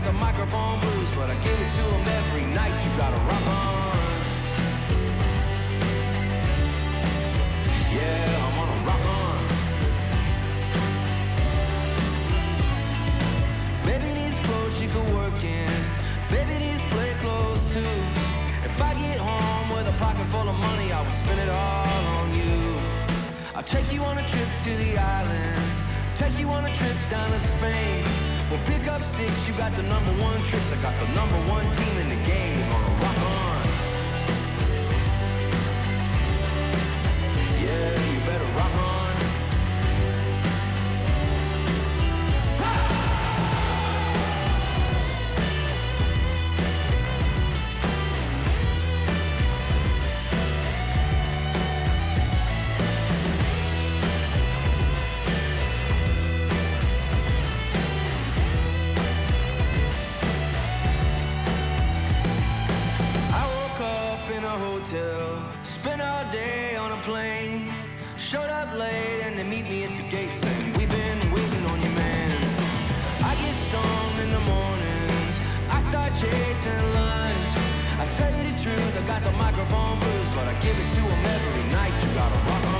[0.00, 2.72] got the microphone blues, but I give it to them every night.
[2.84, 3.98] You gotta rock on.
[7.90, 9.38] Yeah, I'm on a rock on.
[13.86, 15.72] Baby needs clothes she could work in.
[16.30, 17.96] Baby needs play clothes too.
[18.64, 22.04] If I get home with a pocket full of money, I will spend it all
[22.18, 22.76] on you.
[23.54, 25.82] I'll take you on a trip to the islands.
[26.14, 28.27] Take you on a trip down to Spain.
[28.50, 30.72] We'll pick up sticks, you got the number one tricks.
[30.72, 32.56] I got the number one team in the game.
[32.56, 33.47] We're gonna rock on.
[76.20, 77.50] Chasing lines.
[78.02, 81.00] I tell you the truth, I got the microphone blues, but I give it to
[81.00, 81.92] them every night.
[82.02, 82.77] You gotta rock on.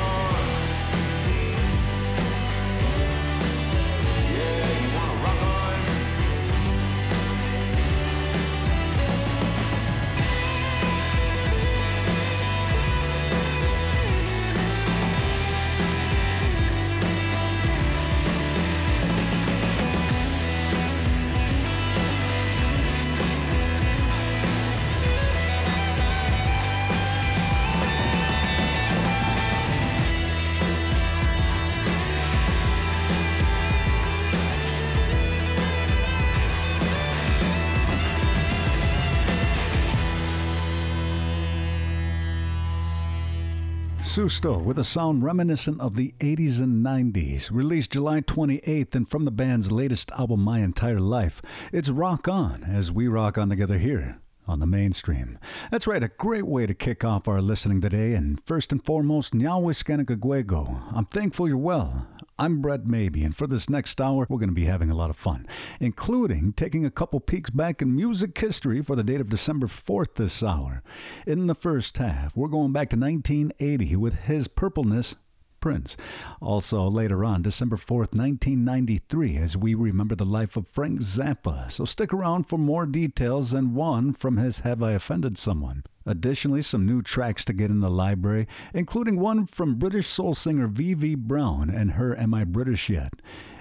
[44.19, 47.51] Susto with a sound reminiscent of the 80s and 90s.
[47.53, 51.41] Released July 28th and from the band's latest album, My Entire Life.
[51.73, 54.19] It's Rock On as we rock on together here
[54.49, 55.39] on the mainstream.
[55.71, 58.15] That's right, a great way to kick off our listening today.
[58.15, 60.83] And first and foremost, Nyawiskanakaguego.
[60.93, 62.09] I'm thankful you're well.
[62.41, 65.11] I'm Brett Maybe, and for this next hour, we're going to be having a lot
[65.11, 65.45] of fun,
[65.81, 70.15] including taking a couple peeks back in music history for the date of December 4th
[70.15, 70.85] this hour.
[71.27, 75.17] In the first half, we're going back to 1980 with his purpleness
[75.61, 75.97] Prince.
[76.41, 81.69] Also, later on, December 4th, 1993, as we remember the life of Frank Zappa.
[81.73, 85.83] So stick around for more details and one from his Have I Offended Someone?
[86.09, 90.67] Additionally, some new tracks to get in the library, including one from British soul singer
[90.67, 91.17] V.V.
[91.17, 93.13] Brown and her Am I British Yet?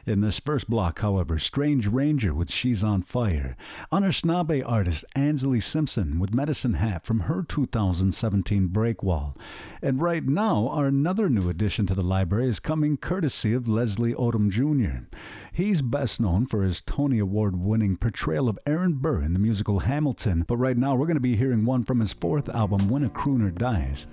[0.07, 3.57] In this first block, however, Strange Ranger with She's on Fire,
[3.91, 9.35] Anishinaabe artist Ansley Simpson with Medicine Hat from her 2017 Breakwall.
[9.81, 14.13] And right now, our another new addition to the library is coming courtesy of Leslie
[14.13, 15.13] Odom Jr.
[15.51, 19.79] He's best known for his Tony Award winning portrayal of Aaron Burr in the musical
[19.79, 23.03] Hamilton, but right now we're going to be hearing one from his fourth album, When
[23.03, 24.07] a Crooner Dies.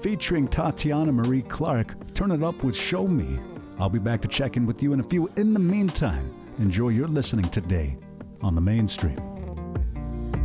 [0.00, 3.40] Featuring Tatiana Marie Clark, Turn It Up with Show Me.
[3.82, 5.28] I'll be back to check in with you in a few.
[5.36, 7.96] In the meantime, enjoy your listening today
[8.40, 9.16] on the mainstream.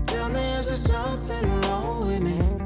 [0.07, 2.56] Tell me, is there something wrong with me?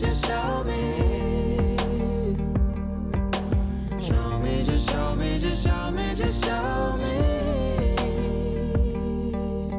[0.00, 1.76] Just show me.
[4.00, 7.18] Show me, just show me, just show me, just show me.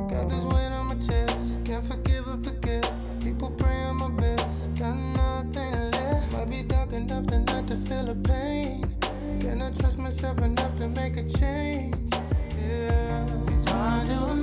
[0.07, 2.93] Got this weight on my chest, can't forgive or forget.
[3.19, 4.45] People pray on my best,
[4.77, 6.31] got nothing left.
[6.31, 8.95] Might be dark enough tonight to feel the pain.
[9.39, 12.13] Cannot trust myself enough to make a change.
[12.13, 14.35] Yeah, it's hard to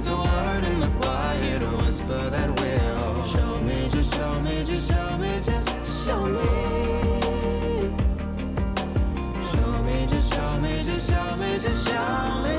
[0.00, 4.64] silence, a word in the quiet, a whisper that will show me, just show me,
[4.64, 5.68] just show me, just
[6.06, 6.40] show me.
[9.50, 12.49] Show me, just show me, just show me, just show me.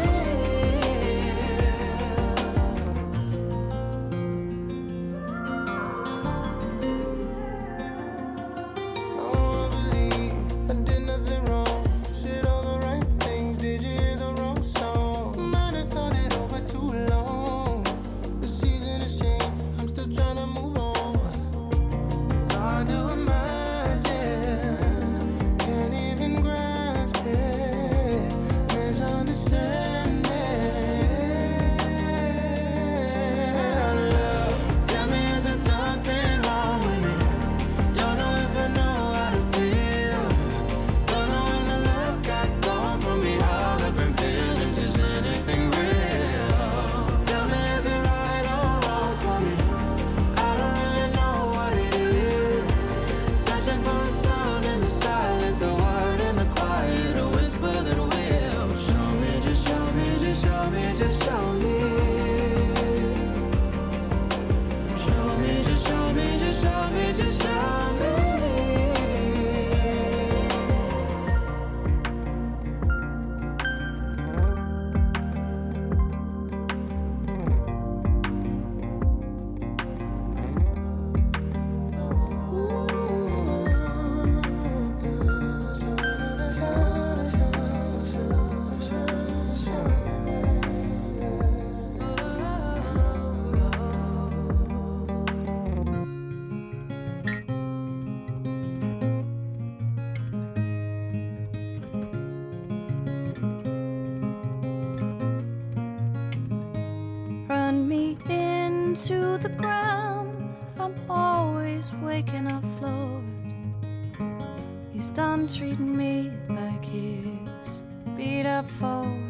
[115.57, 117.83] Treating me like he's
[118.15, 119.21] beat up forward.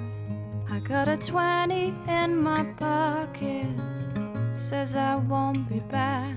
[0.69, 3.65] I got a 20 in my pocket.
[4.53, 6.35] Says I won't be back.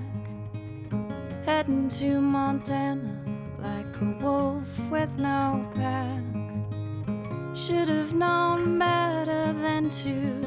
[1.45, 3.21] Heading to Montana
[3.59, 6.23] like a wolf with no pack.
[7.55, 10.41] Should have known better than to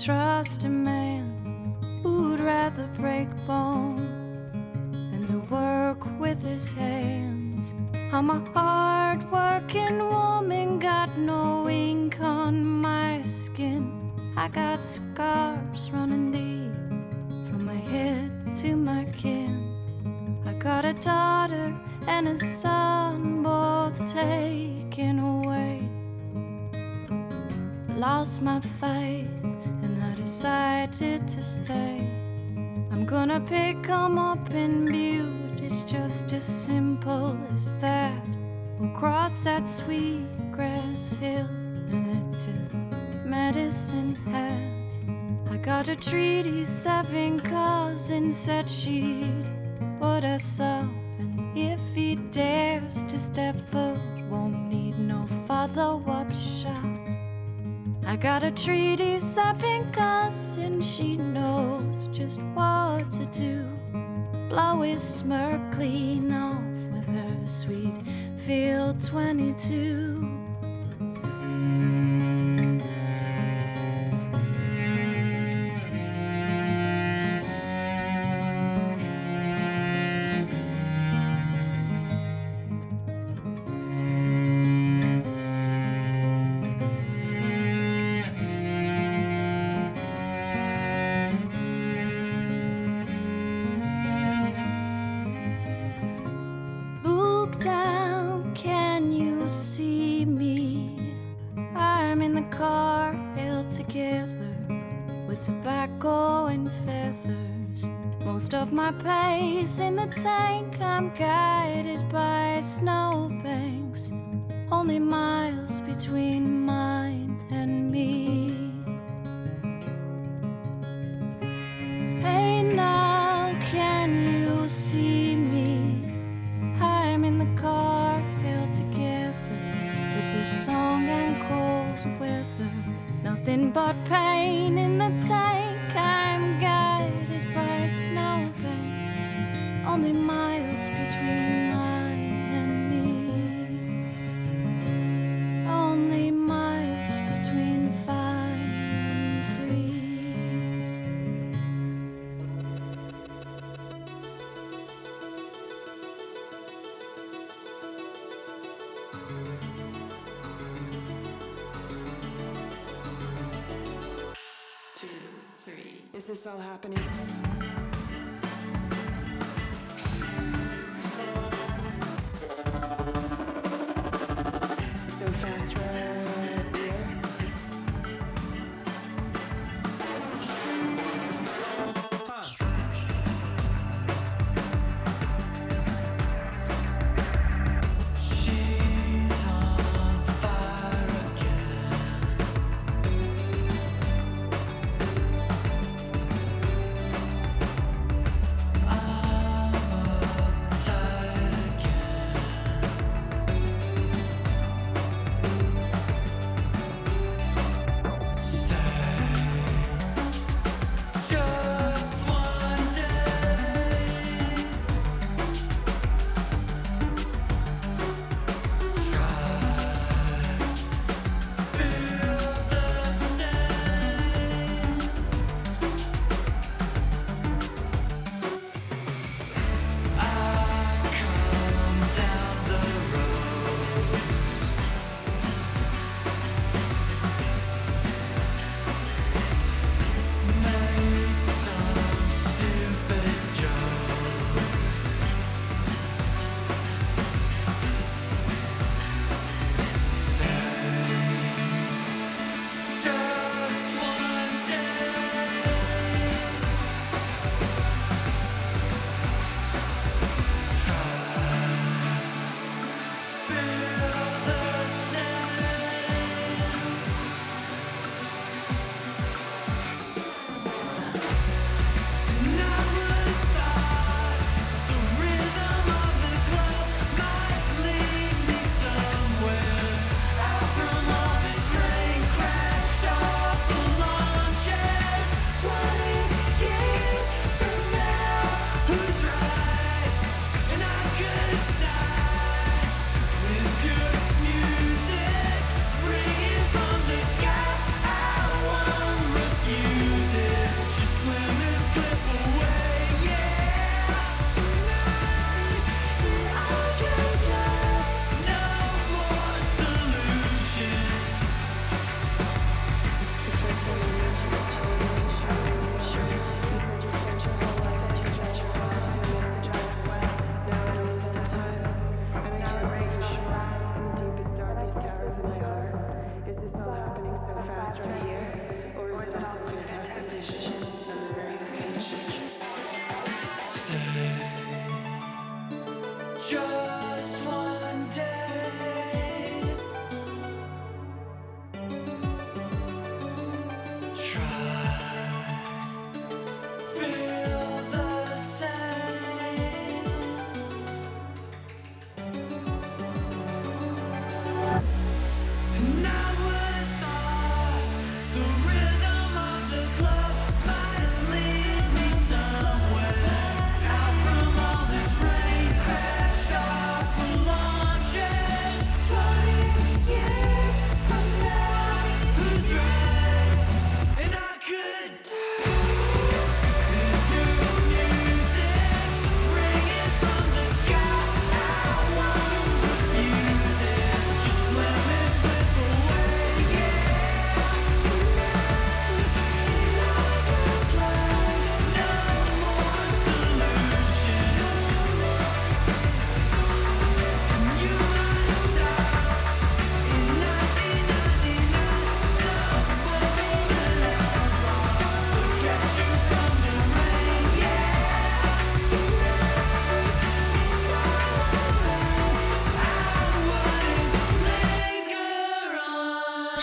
[0.00, 3.96] trust a man who'd rather break bone
[5.10, 7.29] than to work with his hands.
[8.12, 14.12] I'm a hard working woman, got no ink on my skin.
[14.36, 16.72] I got scars running deep
[17.48, 20.42] from my head to my kin.
[20.44, 21.72] I got a daughter
[22.08, 25.88] and a son, both taken away.
[27.90, 29.28] Lost my faith
[29.84, 32.00] and I decided to stay.
[32.90, 38.20] I'm gonna pick 'em up in Butte, it's just as simple as that.
[38.78, 41.46] We'll cross that sweet grass hill
[41.90, 45.52] and it's a medicine hat.
[45.52, 49.48] I got a treaty, seven cousins said she'd
[50.00, 50.84] put us up.
[51.18, 53.98] And if he dares to step foot,
[54.28, 57.08] won't need no follow-up shot.
[58.06, 63.79] I got a treaty, seven cousin, she knows just what to do.
[64.50, 67.94] Blow his smirk clean off with her sweet
[68.36, 70.39] field 22.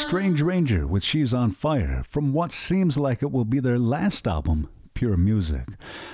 [0.07, 4.25] Strange Ranger with She's on Fire from what seems like it will be their last
[4.25, 5.67] album, Pure Music.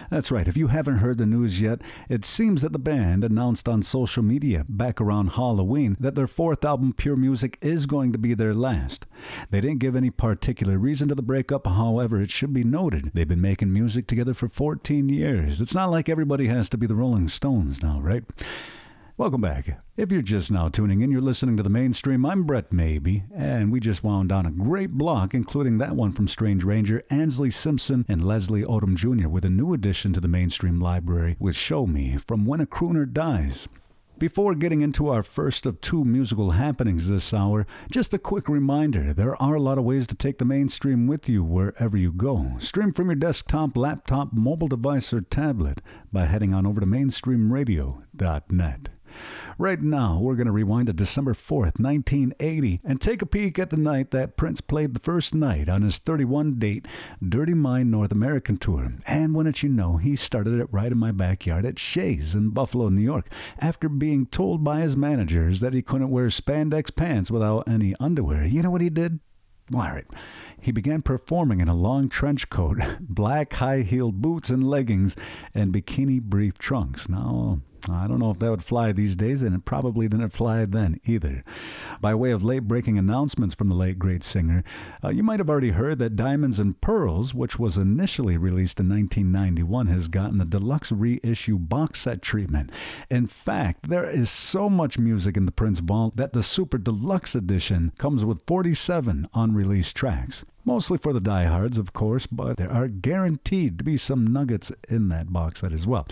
[0.10, 3.70] That's right, if you haven't heard the news yet, it seems that the band announced
[3.70, 8.18] on social media back around Halloween that their fourth album, Pure Music, is going to
[8.18, 9.06] be their last.
[9.52, 13.28] They didn't give any particular reason to the breakup, however, it should be noted they've
[13.28, 15.62] been making music together for 14 years.
[15.62, 18.24] It's not like everybody has to be the Rolling Stones now, right?
[19.16, 19.80] Welcome back.
[19.96, 22.26] If you're just now tuning in, you're listening to the mainstream.
[22.26, 26.28] I'm Brett Maybe, and we just wound down a great block, including that one from
[26.28, 30.80] Strange Ranger, Ansley Simpson, and Leslie Odom Jr., with a new addition to the mainstream
[30.80, 33.68] library with Show Me from When a Crooner Dies.
[34.18, 39.14] Before getting into our first of two musical happenings this hour, just a quick reminder
[39.14, 42.54] there are a lot of ways to take the mainstream with you wherever you go.
[42.58, 48.90] Stream from your desktop, laptop, mobile device, or tablet by heading on over to mainstreamradio.net.
[49.58, 53.70] Right now, we're going to rewind to December 4th, 1980, and take a peek at
[53.70, 56.88] the night that Prince played the first night on his 31 date
[57.28, 58.94] Dirty Mind North American tour.
[59.06, 62.90] And wouldn't you know, he started it right in my backyard at Shea's in Buffalo,
[62.90, 63.30] New York,
[63.60, 68.46] after being told by his managers that he couldn't wear spandex pants without any underwear.
[68.46, 69.20] You know what he did?
[69.74, 70.06] All right.
[70.60, 75.16] He began performing in a long trench coat, black high heeled boots and leggings,
[75.54, 77.08] and bikini brief trunks.
[77.10, 80.66] Now, I don't know if that would fly these days, and it probably didn't fly
[80.66, 81.44] then either.
[82.02, 84.64] By way of late breaking announcements from the late great singer,
[85.04, 88.90] uh, you might have already heard that Diamonds and Pearls, which was initially released in
[88.90, 92.72] 1991, has gotten a deluxe reissue box set treatment.
[93.10, 97.36] In fact, there is so much music in the Prince Vault that the Super Deluxe
[97.36, 100.46] Edition comes with 47 unreleased tracks.
[100.66, 105.10] Mostly for the diehards, of course, but there are guaranteed to be some nuggets in
[105.10, 106.08] that box set as well.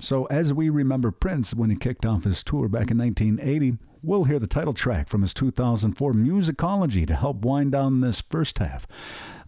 [0.00, 4.24] So, as we remember Prince when he kicked off his tour back in 1980, we'll
[4.24, 8.86] hear the title track from his 2004 Musicology to help wind down this first half.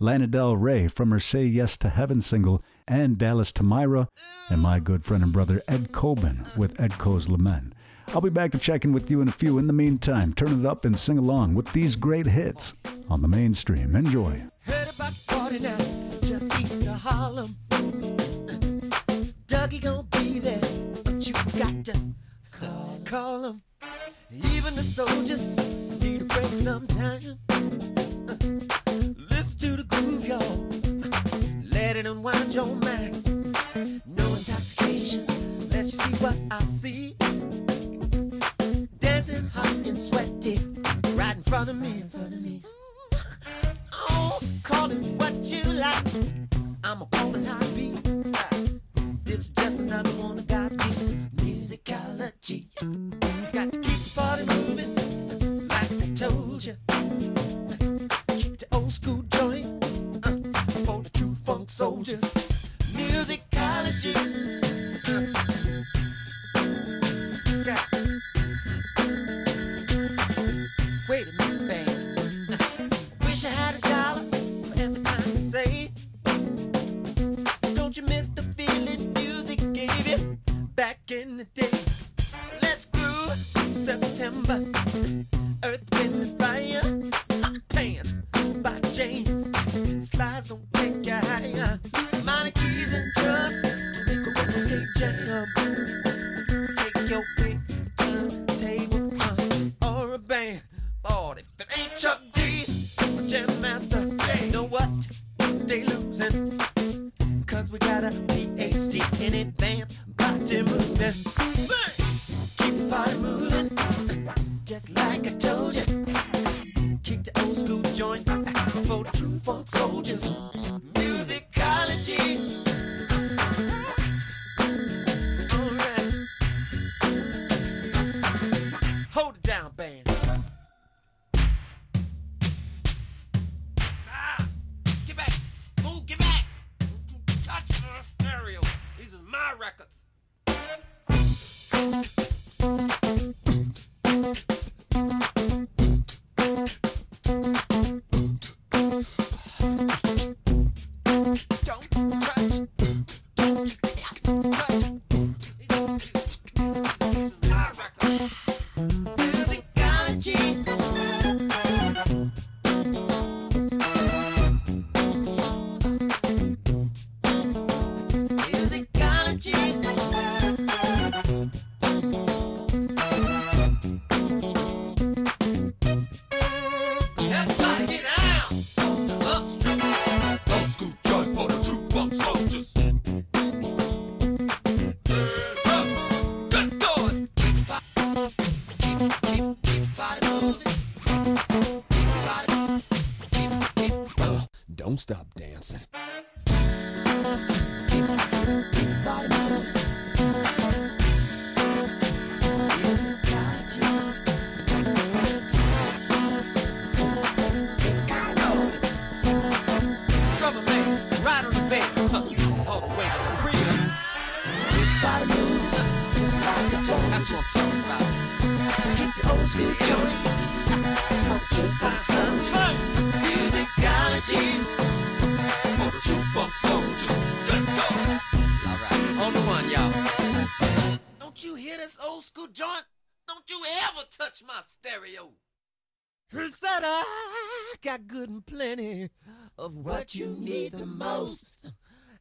[0.01, 4.09] Lana Del Rey from her Say Yes to Heaven single, and Dallas Tamaira,
[4.51, 7.75] and my good friend and brother Ed Koban with Edko's Lament.
[8.15, 9.59] I'll be back to check in with you in a few.
[9.59, 12.73] In the meantime, turn it up and sing along with these great hits
[13.11, 13.95] on the mainstream.
[13.95, 14.43] Enjoy.
[14.61, 15.77] Heard about 49,
[16.23, 17.55] just east of Harlem.
[19.47, 20.59] Dougie gonna be there,
[21.05, 22.01] but you got to
[22.51, 23.63] call, call him.
[24.31, 25.45] Even the soldiers
[26.01, 27.39] need a break sometime.
[29.31, 30.67] Listen to the groove, y'all.
[31.71, 33.25] Let it unwind your mind.
[34.07, 35.27] No intoxication,
[35.71, 37.15] let's you see what I see.
[39.29, 40.59] Dancing hot and sweaty,
[41.15, 42.01] right in front of me.
[42.01, 42.63] In front of me.
[44.11, 46.07] Oh, call it what you like.
[46.83, 47.91] I'ma call it how be.
[49.25, 51.37] This is just another one of God's gift.
[51.37, 52.69] Musicology.
[53.53, 56.77] Got to keep the party moving, like I told you.
[58.39, 59.67] Keep the old school joint
[60.25, 62.23] uh, for the true funk soldiers.
[62.95, 64.15] Musicology.
[65.07, 65.58] Uh,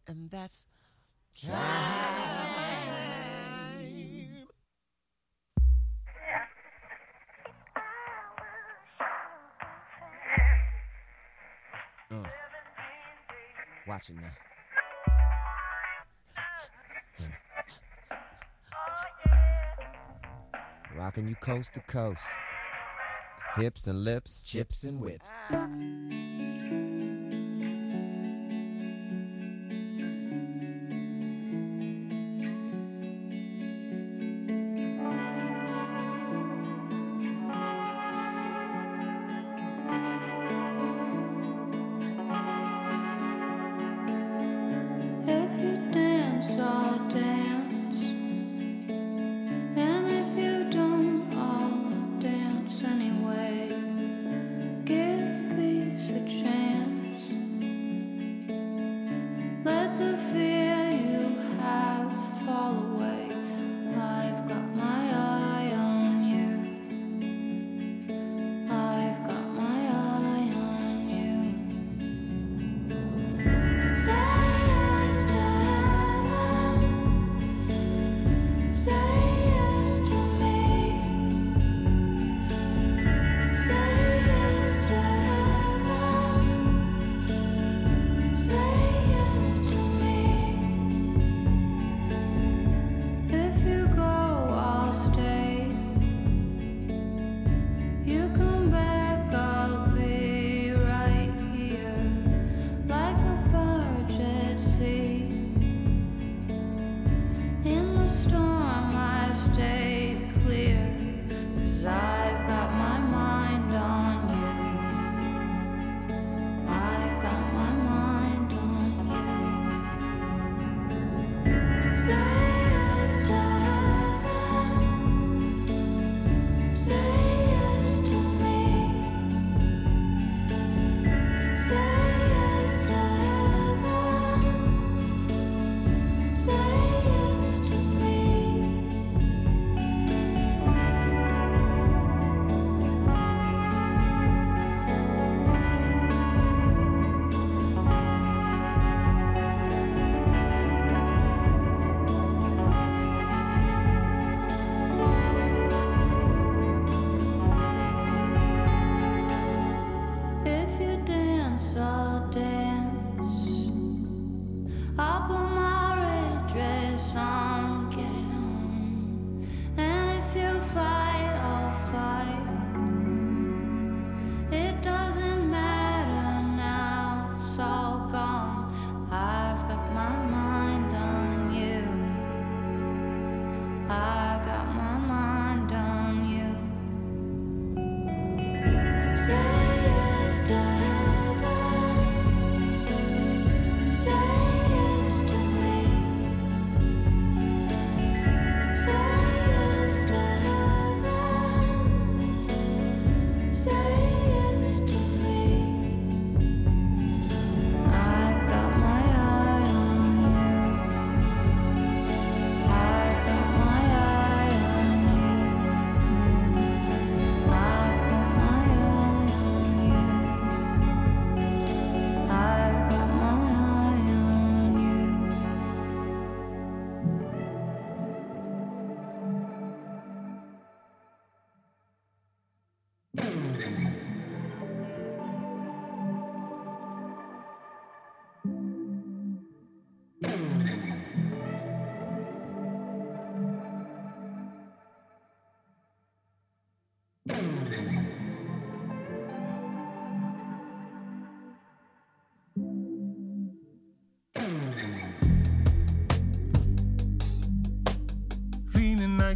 [0.08, 0.66] and that's
[1.40, 1.54] time.
[12.12, 12.16] Oh.
[12.16, 12.24] Uh,
[13.88, 14.32] watch it now.
[20.98, 22.24] Rocking you coast to coast.
[23.56, 25.32] Hips and lips, chips and whips.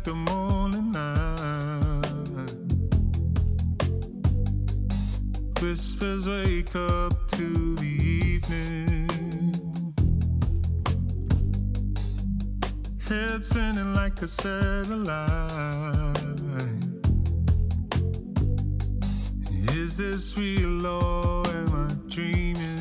[0.01, 2.01] like the morning light.
[5.61, 9.09] Whispers wake up to the evening.
[13.07, 15.27] Head spinning like a satellite.
[19.73, 22.80] Is this real or am I dreaming?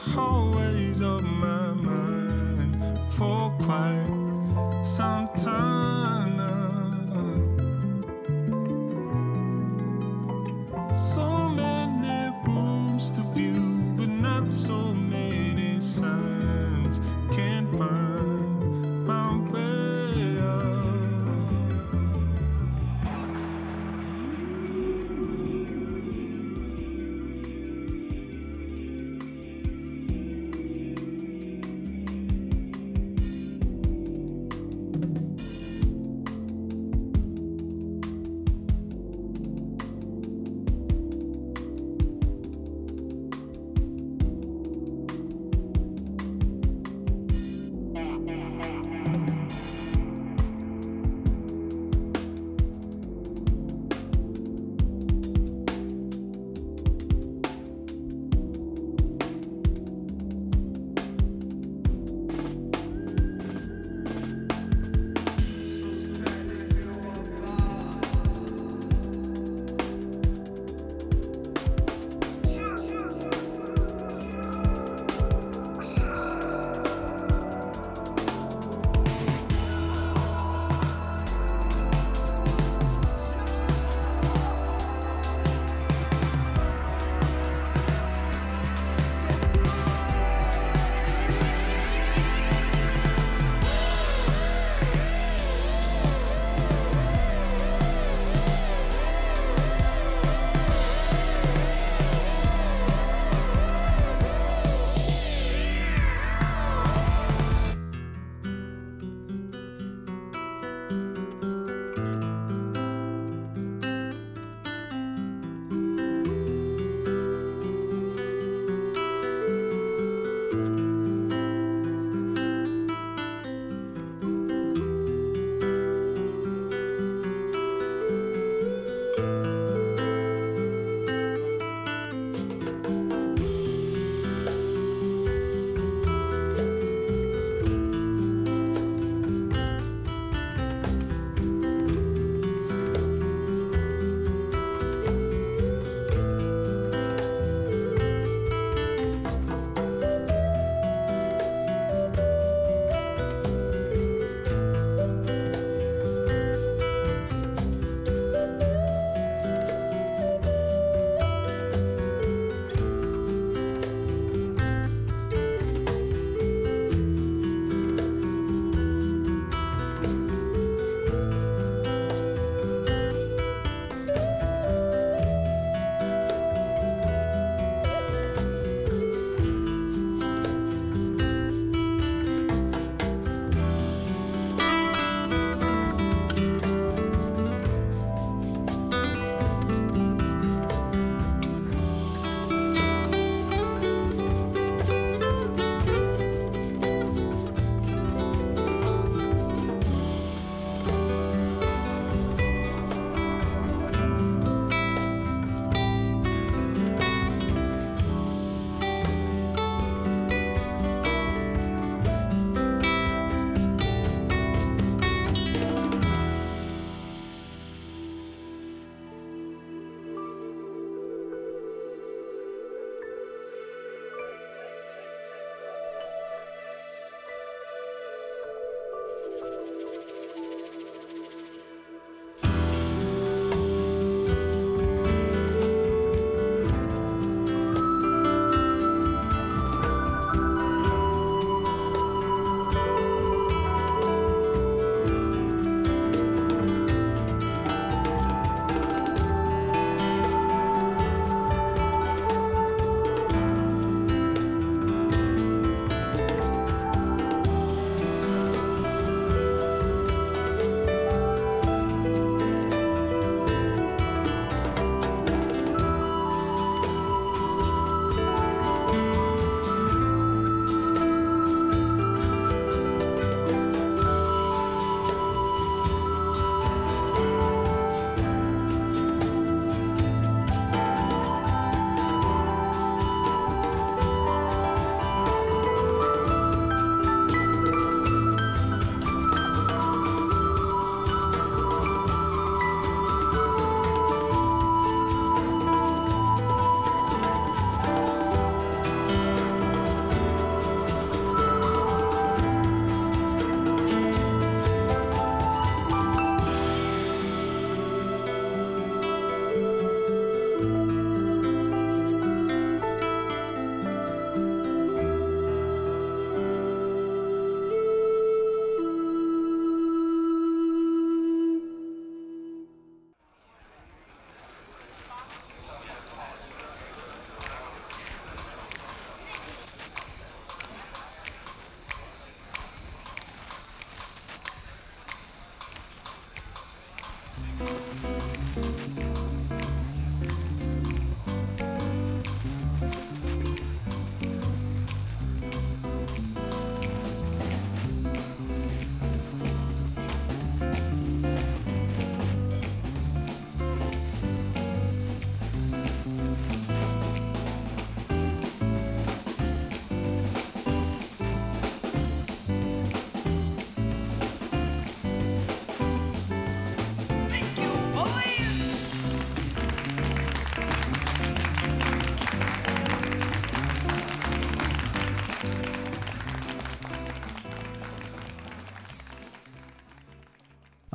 [0.00, 0.49] Through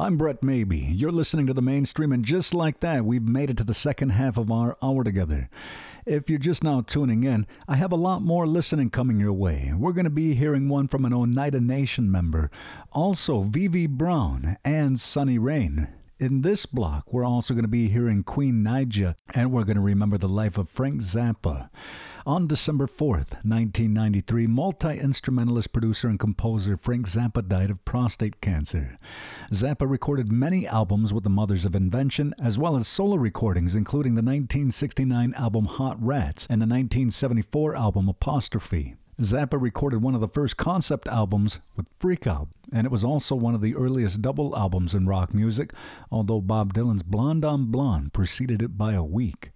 [0.06, 0.78] I'm Brett Maybe.
[0.78, 4.10] You're listening to the mainstream, and just like that, we've made it to the second
[4.10, 5.50] half of our hour together.
[6.06, 9.74] If you're just now tuning in, I have a lot more listening coming your way.
[9.76, 12.52] We're going to be hearing one from an Oneida Nation member,
[12.91, 15.88] also V V Brown and Sunny Reyne.
[16.20, 19.82] In this block, we're also going to be hearing Queen Naija, and we're going to
[19.82, 21.72] remember the life of Frank Zappa.
[22.27, 28.97] On December 4th, 1993, multi instrumentalist producer and composer Frank Zappa died of prostate cancer.
[29.51, 34.15] Zappa recorded many albums with the Mothers of Invention, as well as solo recordings, including
[34.15, 38.95] the 1969 album Hot Rats and the 1974 album Apostrophe.
[39.21, 43.36] Zappa recorded one of the first concept albums with Freak Out, and it was also
[43.36, 45.73] one of the earliest double albums in rock music,
[46.11, 49.51] although Bob Dylan's Blonde on Blonde preceded it by a week.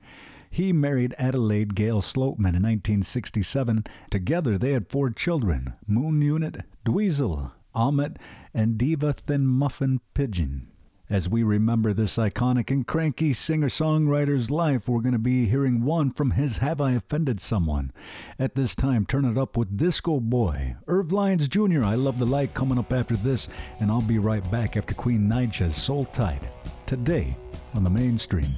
[0.49, 3.85] He married Adelaide Gail Sloatman in 1967.
[4.09, 8.17] Together, they had four children Moon Unit, Dweezil, Ahmet,
[8.53, 10.67] and Diva Thin Muffin Pigeon.
[11.09, 15.83] As we remember this iconic and cranky singer songwriter's life, we're going to be hearing
[15.83, 17.91] one from his Have I Offended Someone?
[18.37, 20.75] At this time, turn it up with Disco Boy.
[20.87, 24.51] Irv Lyons Jr., I Love the Night, coming up after this, and I'll be right
[24.51, 26.47] back after Queen Naija's Soul Tied.
[26.85, 27.35] Today
[27.73, 28.49] on the mainstream.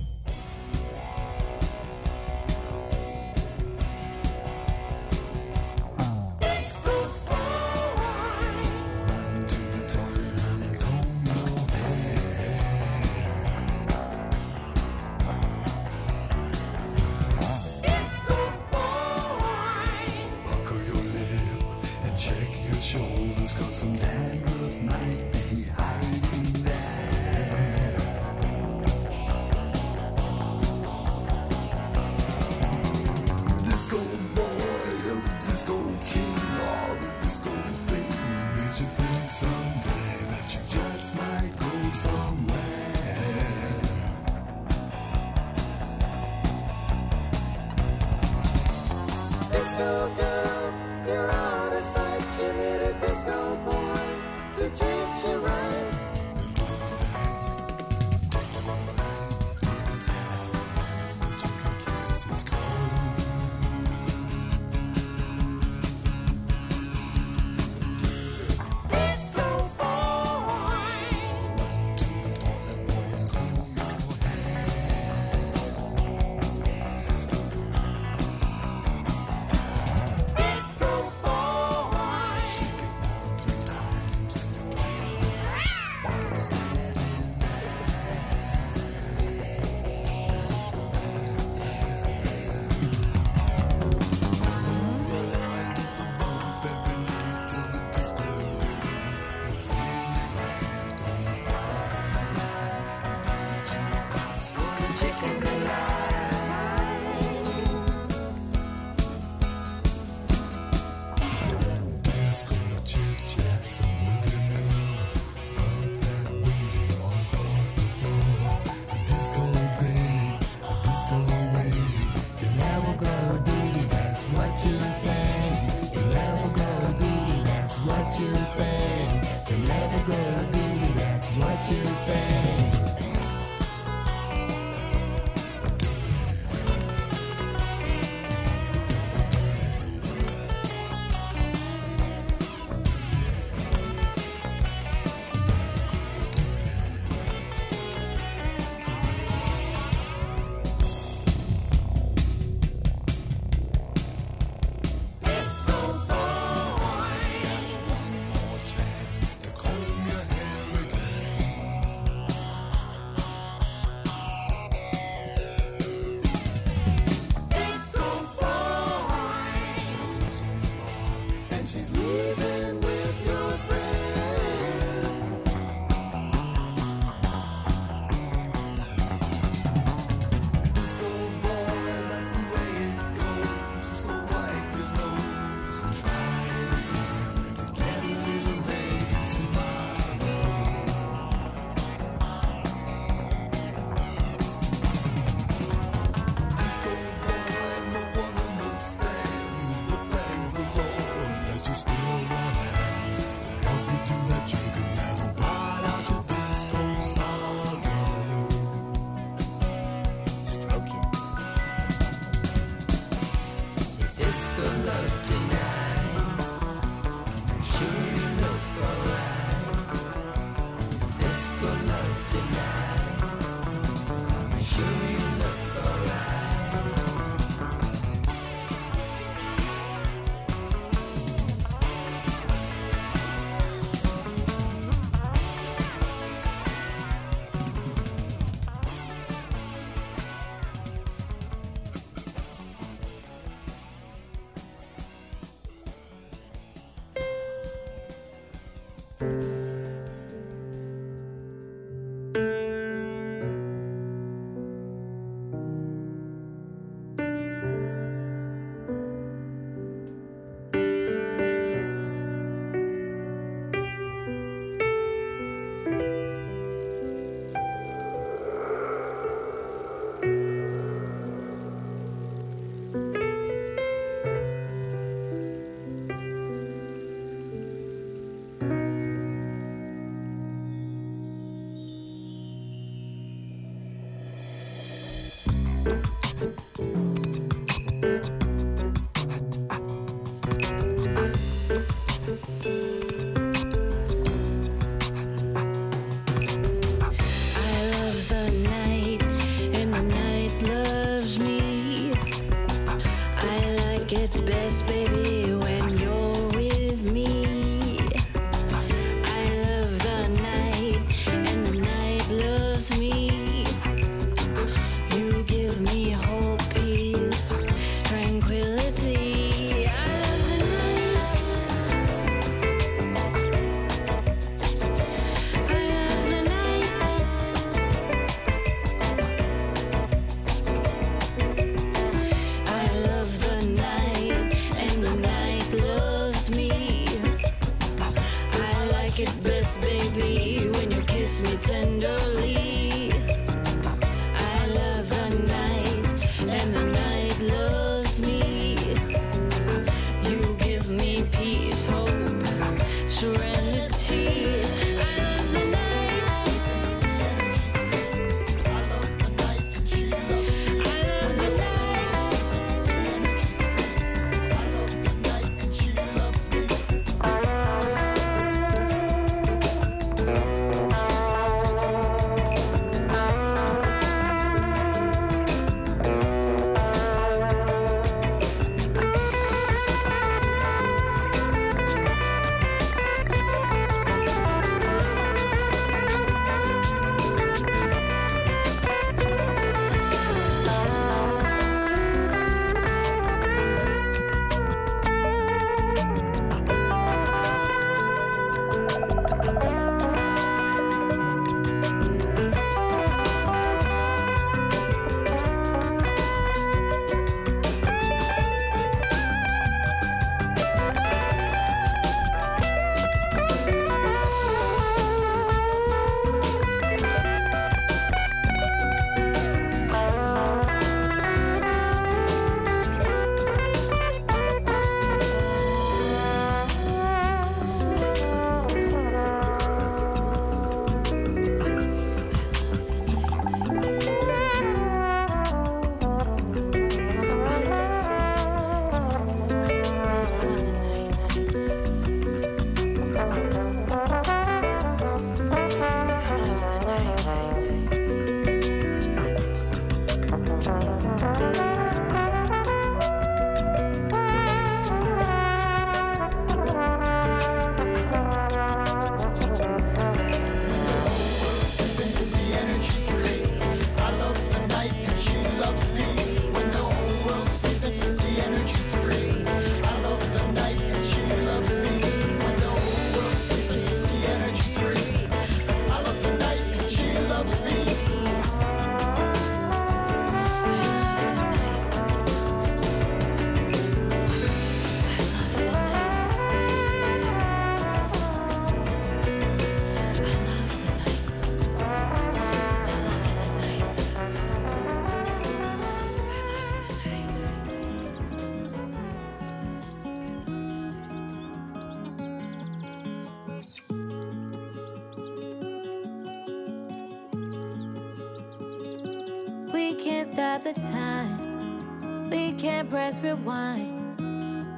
[510.74, 512.30] The time.
[512.30, 514.18] We can't press rewind.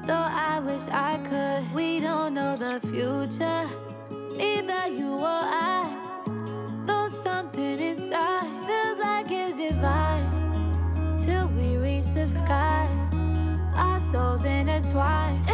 [0.07, 1.73] Though I wish I could.
[1.73, 3.67] We don't know the future.
[4.35, 5.95] Neither you or I.
[6.85, 11.19] Though something inside feels like it's divine.
[11.19, 12.87] Till we reach the sky.
[13.75, 15.52] Our souls intertwine.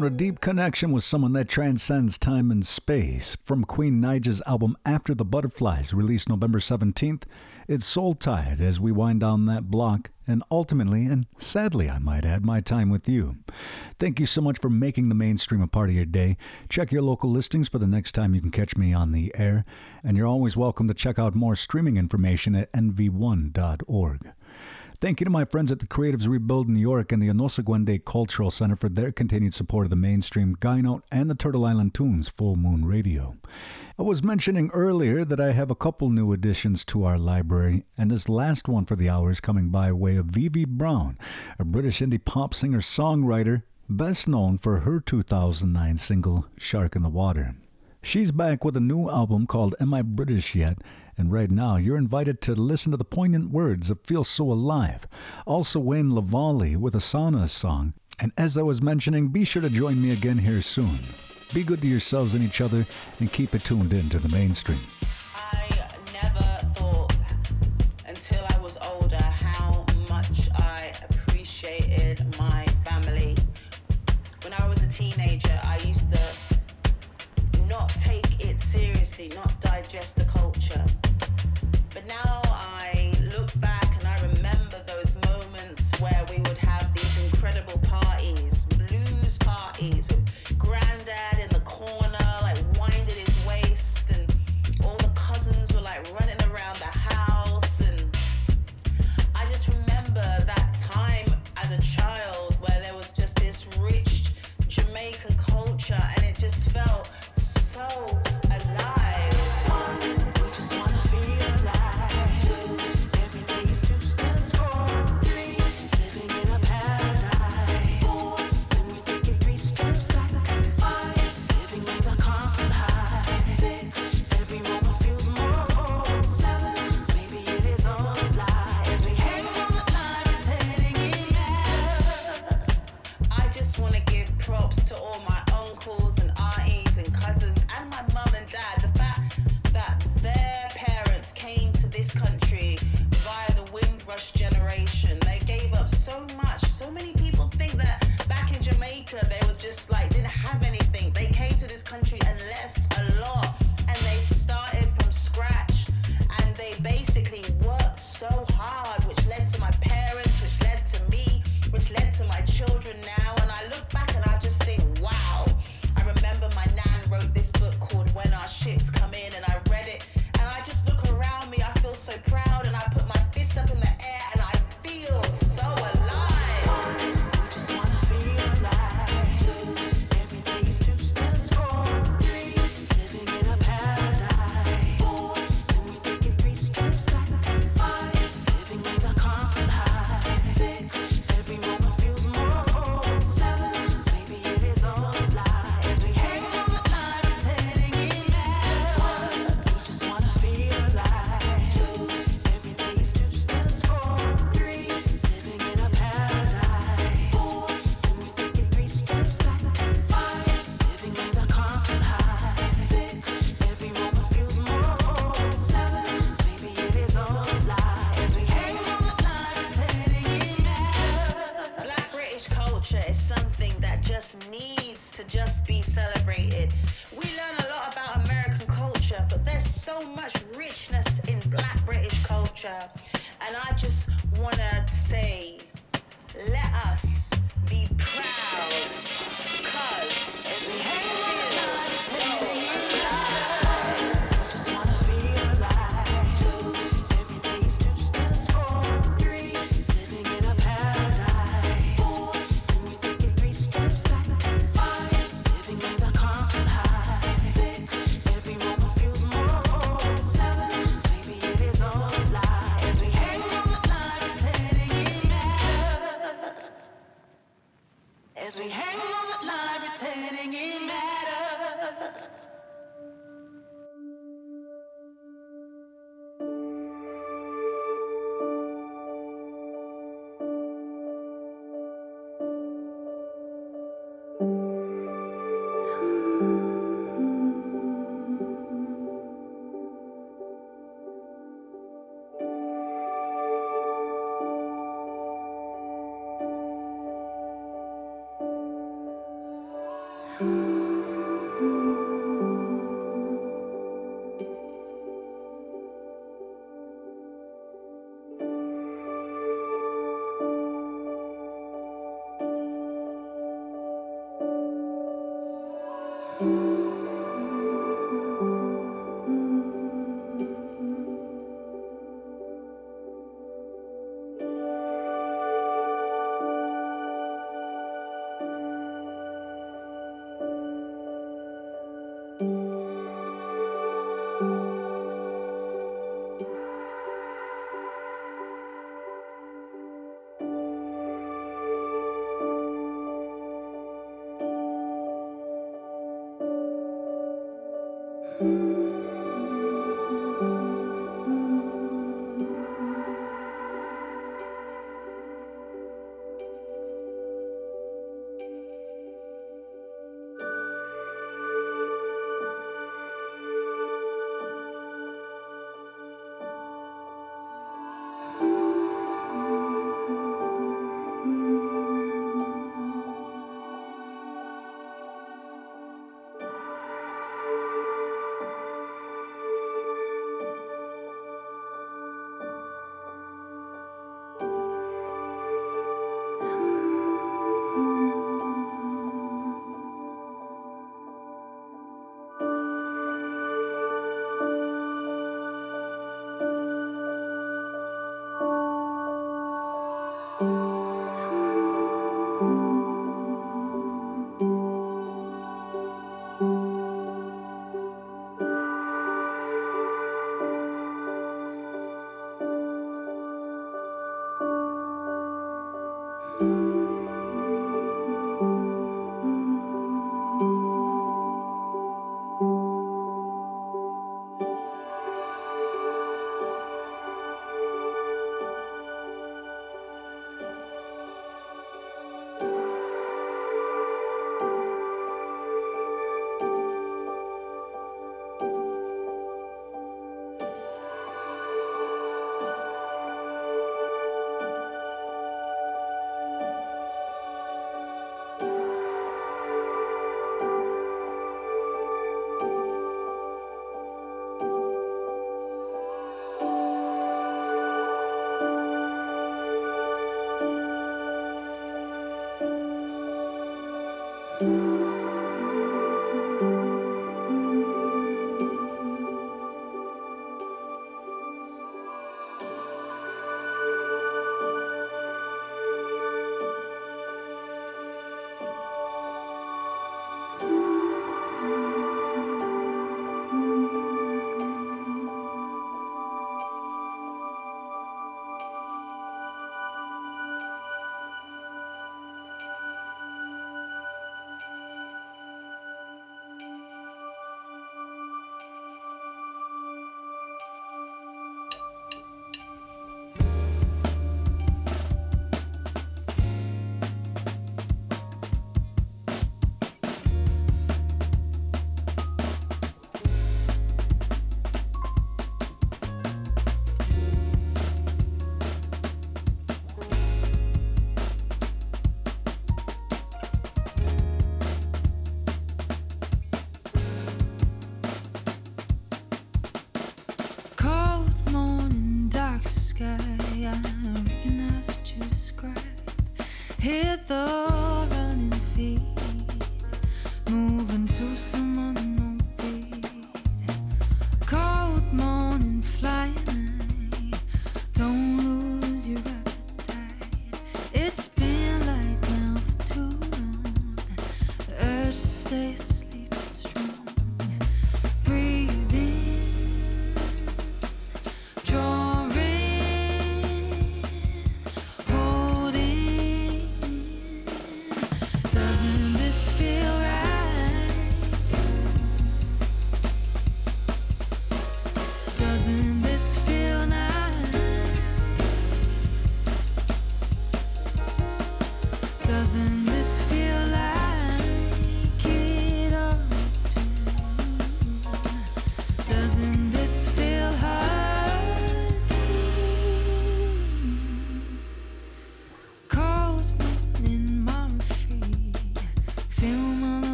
[0.00, 3.36] A deep connection with someone that transcends time and space.
[3.42, 7.24] From Queen Naija's album After the Butterflies, released November 17th,
[7.66, 12.24] it's Soul tied as we wind down that block, and ultimately, and sadly I might
[12.24, 13.38] add, my time with you.
[13.98, 16.38] Thank you so much for making the mainstream a part of your day.
[16.68, 19.64] Check your local listings for the next time you can catch me on the air,
[20.04, 24.32] and you're always welcome to check out more streaming information at nv1.org.
[25.00, 28.04] Thank you to my friends at the Creatives Rebuild in New York and the Onosagwende
[28.04, 31.94] Cultural Center for their continued support of the mainstream Guy Note and the Turtle Island
[31.94, 33.36] Tunes Full Moon Radio.
[33.96, 38.10] I was mentioning earlier that I have a couple new additions to our library, and
[38.10, 41.16] this last one for the hour is coming by way of V V Brown,
[41.60, 47.08] a British indie pop singer songwriter, best known for her 2009 single Shark in the
[47.08, 47.54] Water.
[48.02, 50.78] She's back with a new album called Am I British Yet?
[51.18, 55.08] And right now, you're invited to listen to the poignant words of Feel So Alive.
[55.46, 57.92] Also, Wayne Lavallee with Asana's Song.
[58.20, 61.00] And as I was mentioning, be sure to join me again here soon.
[61.52, 62.86] Be good to yourselves and each other,
[63.18, 64.80] and keep it tuned in to the mainstream.
[65.34, 65.68] I
[66.12, 66.57] never